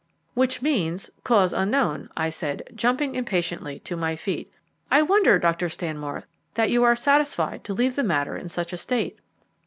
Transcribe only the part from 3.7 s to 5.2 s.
to my feet. "I